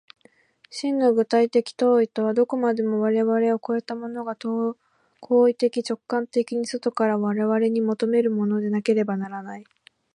[0.71, 4.75] 真の具体的当為とは、どこまでも我々を越えたものが行
[5.47, 9.63] 為的直観的に外から我々に求めるものでなければならない。